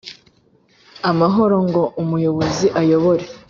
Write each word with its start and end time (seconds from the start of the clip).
amahoro 1.09 1.55
ngo 1.67 1.83
umuyobozi 2.01 2.65
ayobore 2.81 3.25